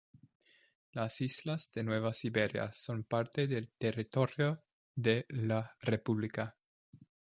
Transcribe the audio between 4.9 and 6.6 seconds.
de la república.